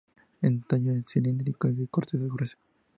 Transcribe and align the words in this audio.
El 0.41 0.63
tallo 0.65 0.93
es 0.95 1.05
cilíndrico 1.11 1.67
y 1.69 1.75
de 1.75 1.87
corteza 1.87 2.23
gruesa. 2.25 2.57